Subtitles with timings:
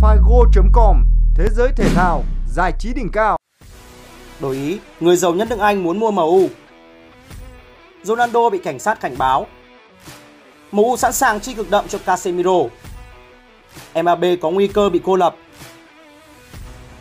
[0.00, 1.04] Figo.com
[1.34, 3.36] Thế giới thể thao, giải trí đỉnh cao.
[4.40, 6.48] Đổi ý, người giàu nhất nước Anh muốn mua MU.
[8.02, 9.46] Ronaldo bị cảnh sát cảnh báo.
[10.72, 12.58] MU sẵn sàng chi cực đậm cho Casemiro.
[13.94, 15.36] MAB có nguy cơ bị cô lập.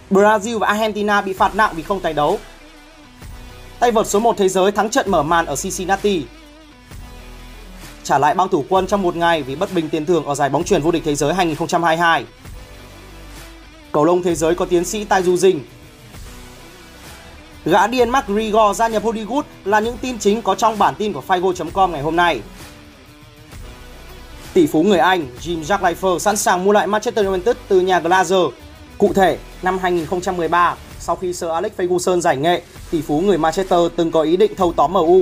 [0.10, 2.40] Brazil và Argentina bị phạt nặng vì không tài đấu.
[3.80, 6.26] Tay vợt số 1 thế giới thắng trận mở màn ở Cincinnati.
[8.04, 10.50] Trả lại băng thủ quân trong một ngày vì bất bình tiền thưởng ở giải
[10.50, 12.26] bóng chuyền vô địch thế giới 2022.
[13.92, 15.62] Cầu lông thế giới có tiến sĩ Tai Du Dinh.
[17.66, 21.24] Gã điên McGregor gia nhập Hollywood là những tin chính có trong bản tin của
[21.28, 22.42] Figo.com ngày hôm nay.
[24.54, 28.52] Tỷ phú người Anh Jim Ratcliffe sẵn sàng mua lại Manchester United từ nhà Glazer.
[28.98, 32.62] Cụ thể, năm 2013, sau khi Sir Alex Ferguson giải nghệ,
[32.92, 35.22] tỷ phú người Manchester từng có ý định thâu tóm MU.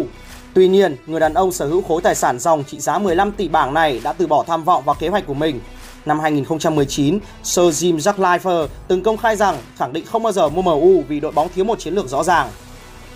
[0.54, 3.48] Tuy nhiên, người đàn ông sở hữu khối tài sản dòng trị giá 15 tỷ
[3.48, 5.60] bảng này đã từ bỏ tham vọng và kế hoạch của mình.
[6.08, 10.62] Năm 2019, Sir Jim Ratcliffe từng công khai rằng khẳng định không bao giờ mua
[10.62, 12.50] MU vì đội bóng thiếu một chiến lược rõ ràng.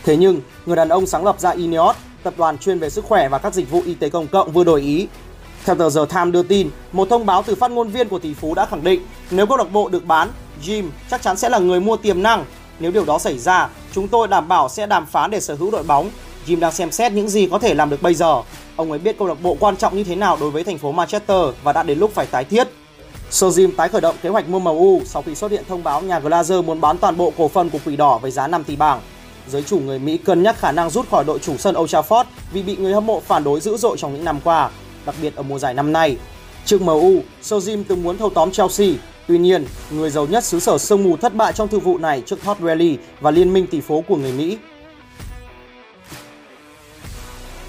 [0.03, 3.29] Thế nhưng, người đàn ông sáng lập ra Ineos, tập đoàn chuyên về sức khỏe
[3.29, 5.07] và các dịch vụ y tế công cộng vừa đổi ý.
[5.65, 8.33] Theo tờ The Times đưa tin, một thông báo từ phát ngôn viên của tỷ
[8.33, 10.29] phú đã khẳng định nếu câu lạc bộ được bán,
[10.63, 12.45] Jim chắc chắn sẽ là người mua tiềm năng.
[12.79, 15.71] Nếu điều đó xảy ra, chúng tôi đảm bảo sẽ đàm phán để sở hữu
[15.71, 16.09] đội bóng.
[16.47, 18.41] Jim đang xem xét những gì có thể làm được bây giờ.
[18.75, 20.91] Ông ấy biết câu lạc bộ quan trọng như thế nào đối với thành phố
[20.91, 22.67] Manchester và đã đến lúc phải tái thiết.
[23.31, 26.19] Sojim tái khởi động kế hoạch mua MU sau khi xuất hiện thông báo nhà
[26.19, 29.01] Glazer muốn bán toàn bộ cổ phần của Quỷ Đỏ với giá 5 tỷ bảng.
[29.47, 32.23] Giới chủ người Mỹ cân nhắc khả năng rút khỏi đội chủ sân Old Trafford
[32.53, 34.69] vì bị người hâm mộ phản đối dữ dội trong những năm qua,
[35.05, 36.17] đặc biệt ở mùa giải năm nay.
[36.65, 38.87] Trước MU, Sojim từng muốn thâu tóm Chelsea,
[39.27, 42.23] tuy nhiên, người giàu nhất xứ sở sương mù thất bại trong thương vụ này
[42.25, 44.57] trước Todd Rally và liên minh tỷ phố của người Mỹ.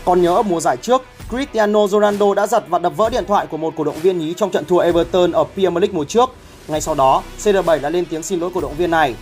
[0.05, 1.03] Còn nhớ ở mùa giải trước,
[1.33, 4.35] Cristiano Ronaldo đã giật và đập vỡ điện thoại của một cổ động viên nhí
[4.37, 6.31] trong trận thua Everton ở Premier League mùa trước.
[6.69, 9.15] Ngay sau đó, CR7 đã lên tiếng xin lỗi cổ động viên này.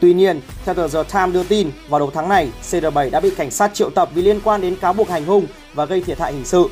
[0.00, 3.30] Tuy nhiên, theo tờ The Times đưa tin, vào đầu tháng này, CR7 đã bị
[3.30, 6.18] cảnh sát triệu tập vì liên quan đến cáo buộc hành hung và gây thiệt
[6.18, 6.68] hại hình sự.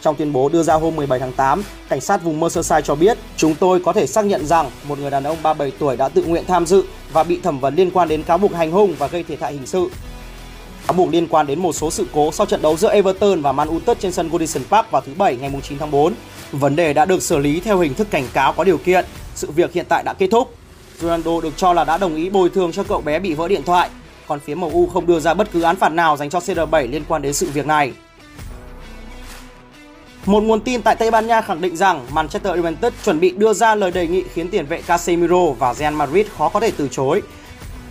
[0.00, 3.18] Trong tuyên bố đưa ra hôm 17 tháng 8, cảnh sát vùng Merseyside cho biết
[3.36, 6.24] chúng tôi có thể xác nhận rằng một người đàn ông 37 tuổi đã tự
[6.24, 9.06] nguyện tham dự và bị thẩm vấn liên quan đến cáo buộc hành hung và
[9.06, 9.88] gây thiệt hại hình sự
[10.90, 13.52] cáo buộc liên quan đến một số sự cố sau trận đấu giữa Everton và
[13.52, 16.14] Man United trên sân Goodison Park vào thứ Bảy ngày 9 tháng 4.
[16.52, 19.04] Vấn đề đã được xử lý theo hình thức cảnh cáo có điều kiện.
[19.34, 20.54] Sự việc hiện tại đã kết thúc.
[21.00, 23.62] Ronaldo được cho là đã đồng ý bồi thường cho cậu bé bị vỡ điện
[23.66, 23.90] thoại,
[24.26, 27.04] còn phía MU không đưa ra bất cứ án phạt nào dành cho CR7 liên
[27.08, 27.92] quan đến sự việc này.
[30.26, 33.52] Một nguồn tin tại Tây Ban Nha khẳng định rằng Manchester United chuẩn bị đưa
[33.52, 36.88] ra lời đề nghị khiến tiền vệ Casemiro và Real Madrid khó có thể từ
[36.90, 37.22] chối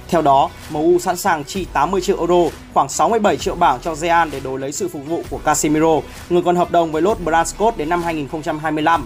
[0.09, 4.29] theo đó, MU sẵn sàng chi 80 triệu euro, khoảng 67 triệu bảng cho Real
[4.31, 7.77] để đổi lấy sự phục vụ của Casemiro, người còn hợp đồng với lốt Branscott
[7.77, 9.05] đến năm 2025.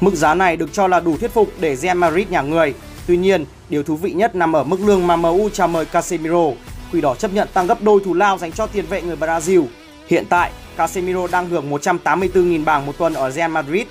[0.00, 2.74] Mức giá này được cho là đủ thuyết phục để Real Madrid nhà người.
[3.06, 6.50] Tuy nhiên, điều thú vị nhất nằm ở mức lương mà MU chào mời Casemiro.
[6.92, 9.64] Quỷ đỏ chấp nhận tăng gấp đôi thù lao dành cho tiền vệ người Brazil.
[10.08, 13.86] Hiện tại, Casemiro đang hưởng 184.000 bảng một tuần ở Real Madrid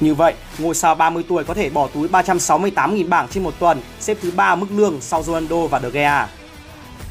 [0.00, 3.80] như vậy, ngôi sao 30 tuổi có thể bỏ túi 368.000 bảng trên một tuần,
[4.00, 6.28] xếp thứ ba mức lương sau Ronaldo và De Gea.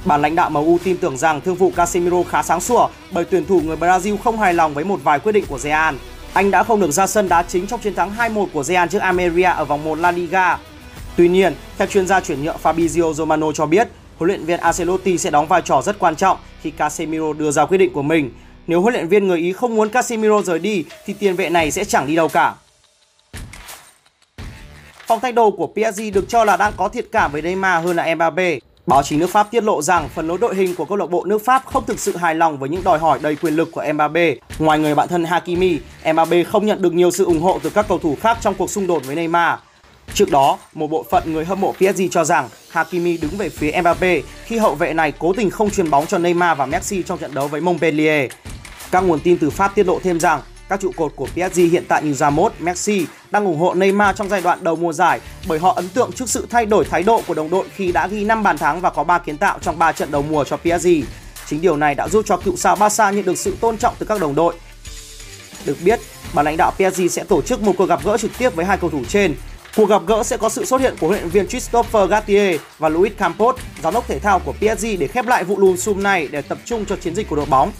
[0.05, 3.45] Bản lãnh đạo MU tin tưởng rằng thương vụ Casemiro khá sáng sủa bởi tuyển
[3.45, 5.95] thủ người Brazil không hài lòng với một vài quyết định của Real.
[6.33, 8.99] Anh đã không được ra sân đá chính trong chiến thắng 2-1 của Real trước
[8.99, 10.57] Almeria ở vòng 1 La Liga.
[11.15, 15.17] Tuy nhiên, theo chuyên gia chuyển nhượng Fabrizio Romano cho biết, huấn luyện viên Ancelotti
[15.17, 18.31] sẽ đóng vai trò rất quan trọng khi Casemiro đưa ra quyết định của mình.
[18.67, 21.71] Nếu huấn luyện viên người Ý không muốn Casemiro rời đi thì tiền vệ này
[21.71, 22.53] sẽ chẳng đi đâu cả
[25.09, 27.95] phong thay đồ của PSG được cho là đang có thiệt cảm với Neymar hơn
[27.95, 28.59] là Mbappe.
[28.87, 31.25] Báo chí nước Pháp tiết lộ rằng phần lối đội hình của câu lạc bộ
[31.25, 33.83] nước Pháp không thực sự hài lòng với những đòi hỏi đầy quyền lực của
[33.93, 34.35] Mbappe.
[34.59, 35.79] Ngoài người bạn thân Hakimi,
[36.13, 38.69] Mbappe không nhận được nhiều sự ủng hộ từ các cầu thủ khác trong cuộc
[38.69, 39.59] xung đột với Neymar.
[40.13, 43.81] Trước đó, một bộ phận người hâm mộ PSG cho rằng Hakimi đứng về phía
[43.81, 47.17] Mbappe khi hậu vệ này cố tình không truyền bóng cho Neymar và Messi trong
[47.17, 48.31] trận đấu với Montpellier.
[48.91, 51.83] Các nguồn tin từ Pháp tiết lộ thêm rằng các trụ cột của PSG hiện
[51.87, 55.59] tại như Ramos, Messi đang ủng hộ Neymar trong giai đoạn đầu mùa giải bởi
[55.59, 58.25] họ ấn tượng trước sự thay đổi thái độ của đồng đội khi đã ghi
[58.25, 60.87] 5 bàn thắng và có 3 kiến tạo trong 3 trận đầu mùa cho PSG.
[61.45, 64.05] Chính điều này đã giúp cho cựu sao Barca nhận được sự tôn trọng từ
[64.05, 64.55] các đồng đội.
[65.65, 65.99] Được biết,
[66.33, 68.77] ban lãnh đạo PSG sẽ tổ chức một cuộc gặp gỡ trực tiếp với hai
[68.77, 69.35] cầu thủ trên.
[69.75, 72.89] Cuộc gặp gỡ sẽ có sự xuất hiện của huấn luyện viên Christopher Gattier và
[72.89, 76.27] Luis Campos, giám đốc thể thao của PSG để khép lại vụ lùm xùm này
[76.31, 77.71] để tập trung cho chiến dịch của đội bóng.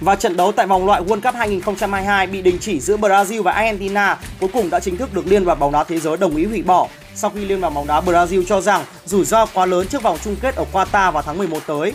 [0.00, 3.52] Và trận đấu tại vòng loại World Cup 2022 bị đình chỉ giữa Brazil và
[3.52, 6.44] Argentina cuối cùng đã chính thức được Liên đoàn bóng đá thế giới đồng ý
[6.44, 9.86] hủy bỏ sau khi Liên đoàn bóng đá Brazil cho rằng rủi ro quá lớn
[9.86, 11.92] trước vòng chung kết ở Qatar vào tháng 11 tới.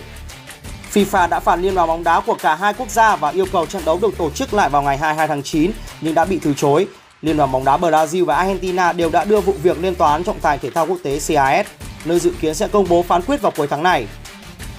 [0.93, 3.65] FIFA đã phạt Liên đoàn bóng đá của cả hai quốc gia và yêu cầu
[3.65, 5.71] trận đấu được tổ chức lại vào ngày 22 tháng 9
[6.01, 6.87] nhưng đã bị từ chối.
[7.21, 10.23] Liên đoàn bóng đá Brazil và Argentina đều đã đưa vụ việc lên tòa án
[10.23, 11.67] trọng tài thể thao quốc tế CAS,
[12.05, 14.07] nơi dự kiến sẽ công bố phán quyết vào cuối tháng này.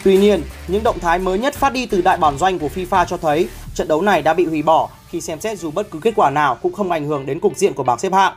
[0.05, 3.05] Tuy nhiên, những động thái mới nhất phát đi từ đại bản doanh của FIFA
[3.05, 5.99] cho thấy trận đấu này đã bị hủy bỏ khi xem xét dù bất cứ
[5.99, 8.33] kết quả nào cũng không ảnh hưởng đến cục diện của bảng xếp hạng.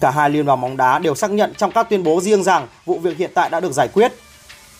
[0.00, 2.66] Cả hai liên đoàn bóng đá đều xác nhận trong các tuyên bố riêng rằng
[2.86, 4.12] vụ việc hiện tại đã được giải quyết.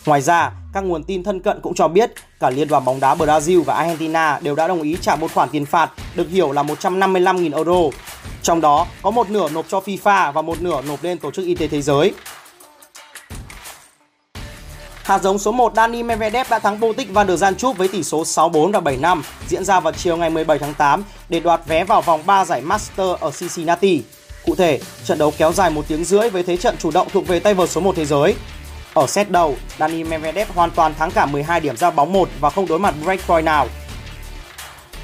[0.05, 3.15] Ngoài ra, các nguồn tin thân cận cũng cho biết cả liên đoàn bóng đá
[3.15, 6.63] Brazil và Argentina đều đã đồng ý trả một khoản tiền phạt được hiểu là
[6.63, 7.97] 155.000 euro.
[8.41, 11.45] Trong đó có một nửa nộp cho FIFA và một nửa nộp lên Tổ chức
[11.45, 12.13] Y tế Thế giới.
[15.03, 18.23] Hạt giống số 1 Dani Medvedev đã thắng Botic Van der Zandschulp với tỷ số
[18.23, 22.01] 6-4 và 7-5 diễn ra vào chiều ngày 17 tháng 8 để đoạt vé vào
[22.01, 24.03] vòng 3 giải Master ở Cincinnati.
[24.45, 27.27] Cụ thể, trận đấu kéo dài một tiếng rưỡi với thế trận chủ động thuộc
[27.27, 28.35] về tay vợt số 1 thế giới.
[28.93, 32.49] Ở set đầu, Dani Medvedev hoàn toàn thắng cả 12 điểm ra bóng 1 và
[32.49, 33.67] không đối mặt breakpoint nào.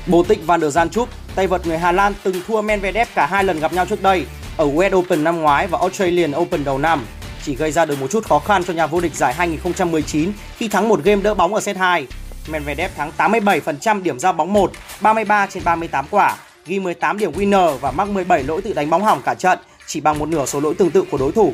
[0.07, 3.59] Botic Van der Zandschulp, tay vợt người Hà Lan từng thua Medvedev cả hai lần
[3.59, 4.25] gặp nhau trước đây
[4.57, 7.05] ở US Open năm ngoái và Australian Open đầu năm
[7.45, 10.67] chỉ gây ra được một chút khó khăn cho nhà vô địch giải 2019 khi
[10.67, 12.07] thắng một game đỡ bóng ở set 2.
[12.47, 14.71] Medvedev thắng 87% điểm ra bóng 1,
[15.01, 19.03] 33 trên 38 quả, ghi 18 điểm winner và mắc 17 lỗi tự đánh bóng
[19.03, 21.53] hỏng cả trận, chỉ bằng một nửa số lỗi tương tự của đối thủ.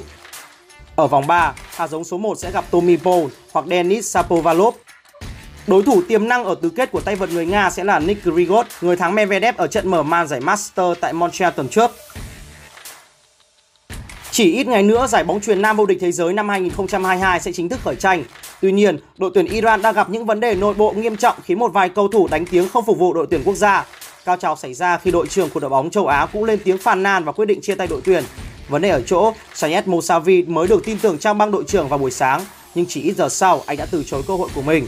[0.96, 4.76] Ở vòng 3, hạt giống số 1 sẽ gặp Tommy Paul hoặc Denis Shapovalov.
[5.68, 8.24] Đối thủ tiềm năng ở tứ kết của tay vợt người Nga sẽ là Nick
[8.24, 11.92] Grigor, người thắng Medvedev ở trận mở màn giải Master tại Montreal tuần trước.
[14.36, 17.52] Chỉ ít ngày nữa, giải bóng chuyền nam vô địch thế giới năm 2022 sẽ
[17.52, 18.24] chính thức khởi tranh.
[18.62, 21.60] Tuy nhiên, đội tuyển Iran đang gặp những vấn đề nội bộ nghiêm trọng khiến
[21.60, 23.86] một vài cầu thủ đánh tiếng không phục vụ đội tuyển quốc gia.
[24.26, 26.78] Cao trào xảy ra khi đội trưởng của đội bóng châu Á cũng lên tiếng
[26.78, 28.24] phàn nàn và quyết định chia tay đội tuyển.
[28.70, 32.00] Vấn đề ở chỗ, Sayed Mosavi mới được tin tưởng trang băng đội trưởng vào
[32.00, 32.42] buổi sáng,
[32.76, 34.88] nhưng chỉ ít giờ sau anh đã từ chối cơ hội của mình.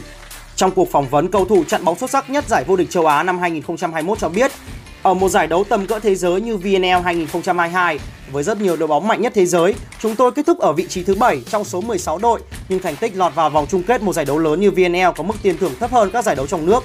[0.56, 3.06] Trong cuộc phỏng vấn, cầu thủ chặn bóng xuất sắc nhất giải vô địch châu
[3.06, 4.50] Á năm 2021 cho biết,
[5.02, 7.98] ở một giải đấu tầm cỡ thế giới như VNL 2022,
[8.32, 10.86] với rất nhiều đội bóng mạnh nhất thế giới, chúng tôi kết thúc ở vị
[10.88, 14.02] trí thứ 7 trong số 16 đội, nhưng thành tích lọt vào vòng chung kết
[14.02, 16.46] một giải đấu lớn như VNL có mức tiền thưởng thấp hơn các giải đấu
[16.46, 16.84] trong nước.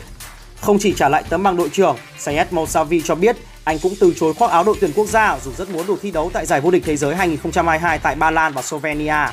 [0.61, 4.13] Không chỉ trả lại tấm bằng đội trưởng, Sayed Mousavi cho biết anh cũng từ
[4.19, 6.61] chối khoác áo đội tuyển quốc gia dù rất muốn được thi đấu tại giải
[6.61, 9.27] vô địch thế giới 2022 tại Ba Lan và Slovenia.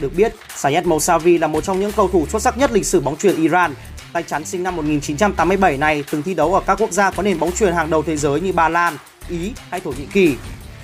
[0.00, 3.00] Được biết, Sayed Mousavi là một trong những cầu thủ xuất sắc nhất lịch sử
[3.00, 3.74] bóng chuyền Iran.
[4.12, 7.38] Tay chắn sinh năm 1987 này từng thi đấu ở các quốc gia có nền
[7.38, 8.96] bóng chuyền hàng đầu thế giới như Ba Lan,
[9.28, 10.36] Ý hay Thổ Nhĩ Kỳ.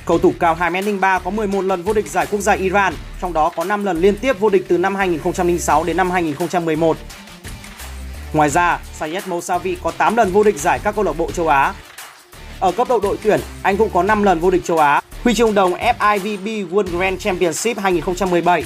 [0.07, 3.53] Cầu thủ cao 2m03 có 11 lần vô địch giải quốc gia Iran, trong đó
[3.57, 6.97] có 5 lần liên tiếp vô địch từ năm 2006 đến năm 2011.
[8.33, 11.49] Ngoài ra, Sayed Mousavi có 8 lần vô địch giải các câu lạc bộ châu
[11.49, 11.75] Á.
[12.61, 15.35] Ở cấp độ đội tuyển, anh cũng có 5 lần vô địch châu Á, huy
[15.35, 18.65] chương đồng FIVB World Grand Championship 2017.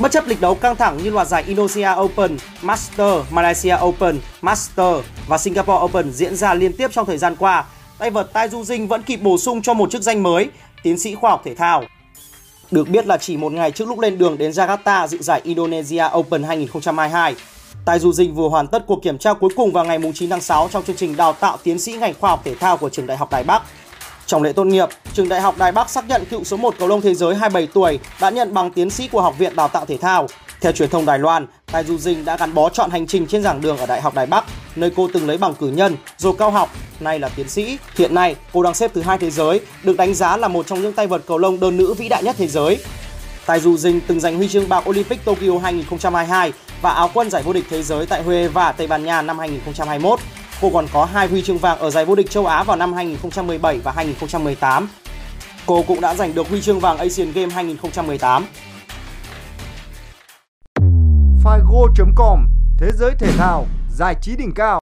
[0.00, 4.96] Bất chấp lịch đấu căng thẳng như loạt giải Indonesia Open, Master, Malaysia Open, Master
[5.28, 7.64] và Singapore Open diễn ra liên tiếp trong thời gian qua,
[7.98, 10.50] tay vợt Tai Du Dinh vẫn kịp bổ sung cho một chức danh mới,
[10.82, 11.84] tiến sĩ khoa học thể thao.
[12.70, 16.04] Được biết là chỉ một ngày trước lúc lên đường đến Jakarta dự giải Indonesia
[16.16, 17.34] Open 2022,
[17.84, 20.40] Tai Du Dinh vừa hoàn tất cuộc kiểm tra cuối cùng vào ngày 9 tháng
[20.40, 23.06] 6 trong chương trình đào tạo tiến sĩ ngành khoa học thể thao của trường
[23.06, 23.62] Đại học Đài Bắc.
[24.26, 26.88] Trong lễ tốt nghiệp, trường Đại học Đài Bắc xác nhận cựu số 1 cầu
[26.88, 29.86] lông thế giới 27 tuổi đã nhận bằng tiến sĩ của Học viện Đào tạo
[29.86, 30.26] Thể thao.
[30.60, 33.42] Theo truyền thông Đài Loan, tài Du Dinh đã gắn bó chọn hành trình trên
[33.42, 34.44] giảng đường ở Đại học Đài Bắc,
[34.76, 36.70] nơi cô từng lấy bằng cử nhân, rồi cao học,
[37.00, 37.78] nay là tiến sĩ.
[37.96, 40.82] Hiện nay, cô đang xếp thứ hai thế giới, được đánh giá là một trong
[40.82, 42.78] những tay vợt cầu lông đơn nữ vĩ đại nhất thế giới.
[43.46, 47.42] tài Du Dinh từng giành huy chương bạc Olympic Tokyo 2022 và áo quân giải
[47.42, 50.20] vô địch thế giới tại Hueva, Tây Ban Nha năm 2021.
[50.60, 52.92] Cô còn có hai huy chương vàng ở giải vô địch châu Á vào năm
[52.92, 54.88] 2017 và 2018.
[55.66, 58.46] Cô cũng đã giành được huy chương vàng Asian Games 2018.
[61.44, 62.46] Figo.com
[62.78, 64.74] Thế giới thể thao, giải trí đỉnh cao